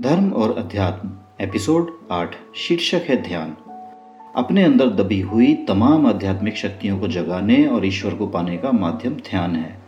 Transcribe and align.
धर्म 0.00 0.30
और 0.30 0.58
अध्यात्म, 0.58 1.10
एपिसोड 1.40 1.90
आठ, 2.10 2.34
शीर्षक 2.56 3.00
है 3.08 3.22
ध्यान। 3.22 3.56
अपने 4.36 4.64
अंदर 4.64 4.86
दबी 4.86 5.20
हुई 5.20 5.54
तमाम 5.54 6.06
आध्यात्मिक 6.06 6.56
शक्तियों 6.56 6.98
को 6.98 7.08
जगाने 7.08 7.66
और 7.66 7.86
ईश्वर 7.86 8.14
को 8.14 8.26
पाने 8.26 8.56
का 8.56 8.72
माध्यम 8.72 9.14
ध्यान 9.14 9.56
है। 9.56 9.82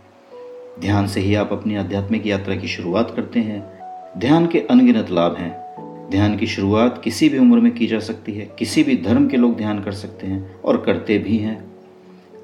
ध्यान 0.81 1.07
से 1.07 1.21
ही 1.21 1.35
आप 1.35 1.53
अपनी 1.53 1.77
आध्यात्मिक 1.77 2.27
यात्रा 2.27 2.57
की 2.57 2.69
शुरुआत 2.69 3.13
करते 3.17 3.41
हैं। 3.41 3.79
ध्यान 4.21 4.47
के 4.47 4.61
अनगिनत 4.61 5.11
लाभ 5.11 5.37
हैं। 5.37 5.65
ध्यान 6.11 6.37
की 6.37 6.47
शुरुआत 6.47 7.01
किसी 7.05 7.29
भी 7.29 7.39
उम्र 7.39 7.61
में 7.61 7.73
की 7.73 7.87
जा 7.87 7.99
सकती 7.99 8.33
है, 8.33 8.51
किसी 8.59 8.83
भी 8.83 8.97
धर्म 8.97 9.29
के 9.29 9.37
लोग 9.37 9.57
ध्यान 9.57 9.81
कर 9.81 9.93
सकते 9.93 10.27
हैं 10.27 10.61
और 10.61 10.83
करते 10.87 11.19
भी 11.19 11.39
हैं। 11.39 11.73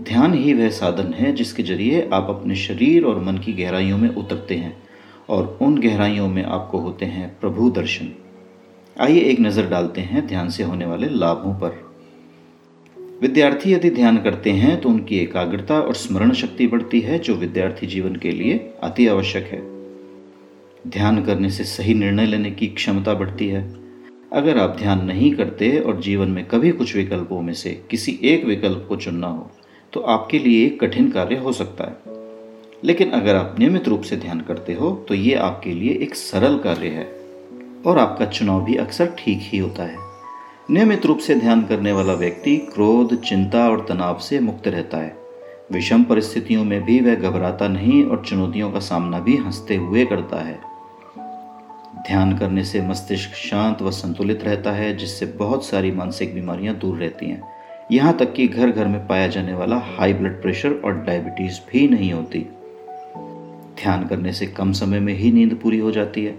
ध्यान 0.02 0.34
ही 0.34 0.54
वह 0.54 0.68
साधन 0.68 1.12
है 1.12 1.32
जिसके 1.32 1.62
ज़रिए 1.62 2.10
आप 2.12 2.26
अपने 2.30 2.54
शरीर 2.54 3.04
और 3.04 3.24
मन 3.24 3.38
की 3.38 3.52
गहराइयों 3.52 3.98
में 3.98 4.08
उतरते 4.08 4.54
हैं। 4.54 4.89
और 5.30 5.58
उन 5.62 5.78
गहराइयों 5.78 6.28
में 6.28 6.42
आपको 6.44 6.78
होते 6.78 7.06
हैं 7.06 7.28
प्रभु 7.40 7.70
दर्शन। 7.70 8.08
आइए 8.96 9.20
एक 9.22 9.40
नज़र 9.40 9.68
डालते 9.68 10.00
हैं 10.02 10.26
ध्यान 10.26 10.48
से 10.48 10.62
होने 10.62 10.86
वाले 10.86 11.08
लाभों 11.08 11.54
पर। 11.54 11.78
विद्यार्थी 13.22 13.72
यदि 13.72 13.90
ध्यान 13.90 14.16
करते 14.18 14.50
हैं 14.52 14.80
तो 14.80 14.88
उनकी 14.88 15.18
एकाग्रता 15.18 15.80
और 15.80 15.94
स्मरण 15.94 16.32
शक्ति 16.34 16.66
बढ़ती 16.66 17.00
है, 17.00 17.18
जो 17.18 17.34
विद्यार्थी 17.34 17.86
जीवन 17.86 18.16
के 18.16 18.30
लिए 18.30 18.58
अति 18.82 19.06
आवश्यक 19.06 19.46
है। 19.46 19.60
ध्यान 20.84 21.22
करने 21.24 21.50
से 21.50 21.64
सही 21.66 21.94
निर्णय 21.94 22.26
लेने 22.26 22.50
की 22.50 22.66
क्षमता 22.68 23.14
बढ़ती 23.14 23.48
है। 23.48 23.62
अगर 24.32 24.58
आप 24.58 24.76
ध्यान 24.78 25.04
नहीं 25.04 25.32
करते 25.32 25.78
और 25.78 26.00
जीवन 26.00 26.28
में 26.28 26.44
कभी 26.44 26.70
कुछ 26.72 26.94
विकल्पों 26.96 27.40
में 27.42 27.52
से 27.54 27.70
किसी 27.90 28.18
एक 28.24 28.44
विकल्प 28.44 28.84
को 28.88 28.96
चुनना 28.96 29.26
हो 29.28 29.50
तो 29.92 30.00
आपके 30.08 30.38
लिए 30.38 30.64
एक 30.66 30.80
कठिन 30.80 31.10
कार्य 31.10 31.36
हो 31.36 31.52
सकता 31.52 31.84
है। 31.84 32.19
लेकिन 32.84 33.10
अगर 33.10 33.36
आप 33.36 33.56
नियमित 33.58 33.88
रूप 33.88 34.02
से 34.02 34.16
ध्यान 34.16 34.40
करते 34.40 34.72
हो 34.72 35.04
तो 35.08 35.14
ये 35.14 35.34
आपके 35.34 35.70
लिए 35.70 35.92
एक 35.92 36.14
सरल 36.14 36.58
कार्य 36.58 36.88
है। 36.88 37.20
और 37.86 37.98
आपका 37.98 38.24
चुनाव 38.24 38.64
भी 38.64 38.74
अक्सर 38.74 39.06
ठीक 39.06 39.38
ही 39.42 39.58
होता 39.58 39.82
है। 39.82 39.96
नियमित 40.70 41.06
रूप 41.06 41.18
से 41.18 41.34
ध्यान 41.34 41.62
करने 41.62 41.92
वाला 41.92 42.12
व्यक्ति 42.12 42.56
क्रोध, 42.56 43.22
चिंता 43.22 43.68
और 43.68 43.86
तनाव 43.88 44.18
से 44.18 44.40
मुक्त 44.40 44.68
रहता 44.68 44.98
है। 44.98 45.16
विषम 45.72 46.02
परिस्थितियों 46.02 46.64
में 46.64 46.84
भी 46.84 47.00
वह 47.00 47.14
घबराता 47.14 47.68
नहीं 47.68 48.04
और 48.04 48.24
चुनौतियों 48.26 48.72
का 48.72 48.80
सामना 48.80 49.18
भी 49.18 49.36
हँसते 49.36 49.76
हुए 49.76 50.04
करता 50.04 50.40
है। 50.40 50.60
ध्यान 52.06 52.38
करने 52.38 52.64
से 52.64 52.82
मस्तिष्क 52.82 53.30
शांत 53.34 53.82
व 53.82 53.90
संतुलित 53.90 54.44
रहता 54.44 54.72
है, 54.72 54.96
जिससे 54.96 55.26
बहुत 55.26 55.64
सारी 55.64 55.90
मानसिक 55.90 56.34
बीमारियाँ 56.34 56.74
दूर 56.74 56.98
रहती 56.98 57.26
हैं। 57.26 57.42
यहाँ 57.92 58.16
तक 58.16 58.32
कि 58.32 58.48
घर 58.48 58.70
घर 58.70 58.86
में 58.86 59.06
पाया 59.06 59.26
जाने 59.26 59.54
वाला 59.54 59.76
हाई 59.76 60.12
ब्लड 60.12 60.42
प्रेशर 60.42 60.72
और 60.84 60.92
डायबिटीज़ 60.92 61.58
भी 61.72 61.88
नहीं 61.88 62.12
होती। 62.12 62.46
ध्यान 63.82 64.06
करने 64.06 64.32
से 64.32 64.46
कम 64.46 64.72
समय 64.72 65.00
में 65.00 65.12
ही 65.14 65.32
नींद 65.32 65.54
पूरी 65.54 65.78
हो 65.78 65.90
जाती 65.90 66.24
है। 66.24 66.38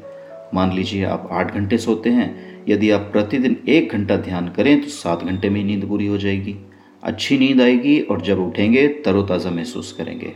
मान 0.53 0.73
लीजिए 0.73 1.03
आप 1.05 1.27
आठ 1.31 1.53
घंटे 1.53 1.77
सोते 1.77 2.09
हैं, 2.09 2.65
यदि 2.69 2.89
आप 2.91 3.09
प्रतिदिन 3.11 3.57
एक 3.67 3.91
घंटा 3.91 4.15
ध्यान 4.17 4.47
करें 4.47 4.81
तो 4.81 4.89
सात 4.89 5.23
घंटे 5.23 5.49
में 5.49 5.59
ही 5.61 5.65
नींद 5.65 5.85
पूरी 5.85 6.07
हो 6.07 6.17
जाएगी। 6.17 6.55
अच्छी 7.03 7.37
नींद 7.37 7.61
आएगी 7.61 7.99
और 8.01 8.21
जब 8.21 8.39
उठेंगे, 8.39 8.87
तरोताज़ा 8.87 9.51
महसूस 9.51 9.91
करेंगे। 9.91 10.33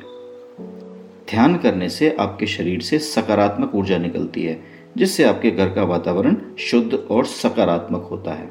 ध्यान 1.29 1.55
करने 1.57 1.89
से 1.89 2.15
आपके 2.19 2.47
शरीर 2.47 2.81
से 2.81 2.99
सकारात्मक 2.99 3.75
ऊर्जा 3.75 3.97
निकलती 3.97 4.43
है, 4.43 4.59
जिससे 4.97 5.23
आपके 5.23 5.51
घर 5.51 5.69
का 5.69 5.83
वातावरण 5.83 6.37
शुद्ध 6.59 6.93
और 6.93 7.25
सकारात्मक 7.25 8.07
होता 8.11 8.33
है। 8.33 8.47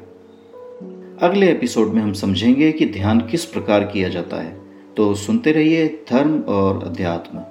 अगले 1.21 1.49
एपिसोड 1.51 1.93
में 1.93 2.01
हम 2.01 2.13
समझेंगे 2.13 2.71
कि 2.71 2.85
ध्यान 2.85 3.19
किस 3.21 3.45
प्रकार 3.45 3.83
किया 3.83 4.09
जाता 4.09 4.37
है। 4.37 4.55
तो 4.97 5.13
सुनते 5.15 5.51
रहिए 5.51 5.87
धर्म 6.09 6.39
और 6.39 6.83
अध्यात्म। 6.83 7.43